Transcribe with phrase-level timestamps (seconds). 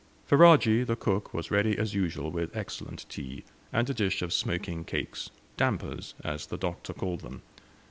[0.27, 4.83] Ferajji, the cook, was ready as usual with excellent tea, and a dish of smoking
[4.83, 7.43] cakes; "dampers," as the Doctor called them.